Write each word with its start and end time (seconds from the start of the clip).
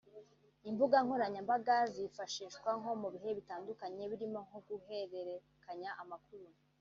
Imbuga 0.69 0.97
nkoranyambaga 1.05 1.75
zifashishwa 1.93 2.69
mu 3.01 3.09
bihe 3.13 3.29
bitandukanye 3.37 4.03
birimo 4.11 4.39
nko 4.47 4.59
guhererekanya 4.67 5.89
amakuru 6.03 6.45